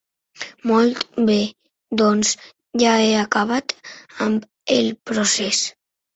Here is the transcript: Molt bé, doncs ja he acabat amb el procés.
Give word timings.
Molt 0.69 1.03
bé, 1.29 1.35
doncs 2.03 2.31
ja 2.85 2.95
he 3.03 3.13
acabat 3.25 3.77
amb 4.27 4.51
el 4.79 4.91
procés. 5.13 5.63